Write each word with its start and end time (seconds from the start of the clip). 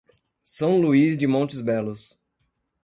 São 0.43 0.81
Luís 0.81 1.15
de 1.15 1.27
Montes 1.27 1.61
Belos 1.61 2.17